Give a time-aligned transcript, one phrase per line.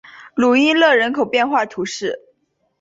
[0.33, 2.21] 鲁伊勒人口变化图示